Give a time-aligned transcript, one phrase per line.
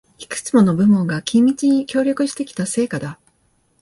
[0.17, 3.19] いくつもの部門が緊密に協力してきた成果だ